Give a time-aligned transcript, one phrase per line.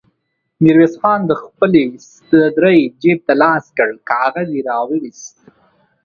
[0.61, 5.35] ميرويس خان د خپلې سدرۍ جېب ته لاس کړ، کاغذ يې را وايست.